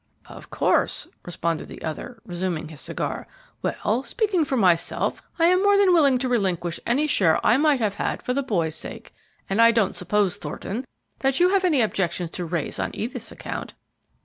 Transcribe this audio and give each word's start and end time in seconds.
"Of 0.25 0.49
course," 0.49 1.05
responded 1.25 1.67
the 1.67 1.83
other, 1.83 2.19
resuming 2.25 2.69
his 2.69 2.81
cigar. 2.81 3.27
"Well, 3.61 4.01
speaking 4.01 4.43
for 4.45 4.57
myself, 4.57 5.21
I 5.37 5.45
am 5.45 5.61
more 5.61 5.77
than 5.77 5.93
willing 5.93 6.17
to 6.17 6.27
relinquish 6.27 6.79
any 6.87 7.05
share 7.05 7.39
I 7.45 7.57
might 7.57 7.79
have 7.79 7.93
had 7.93 8.23
for 8.23 8.33
the 8.33 8.41
boy's 8.41 8.73
sake, 8.73 9.13
and 9.47 9.61
I 9.61 9.69
don't 9.69 9.95
suppose, 9.95 10.37
Thornton, 10.37 10.85
that 11.19 11.39
you 11.39 11.49
have 11.49 11.63
any 11.63 11.81
objections 11.81 12.31
to 12.31 12.45
raise 12.45 12.79
on 12.79 12.89
Edith's 12.95 13.31
account." 13.31 13.75